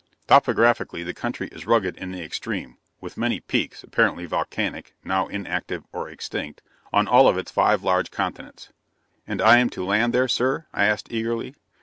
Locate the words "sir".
10.27-10.65